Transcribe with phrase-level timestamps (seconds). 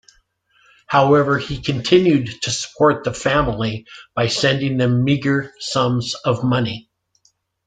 [0.87, 3.85] However, he continued to support the family
[4.15, 6.89] by sending them meager sums of money.